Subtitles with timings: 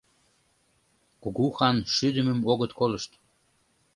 [1.21, 3.11] Кугу хан шӱдымым огыт колышт.